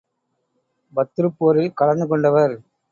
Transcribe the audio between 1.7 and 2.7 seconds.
கலந்து கொண்டவர்.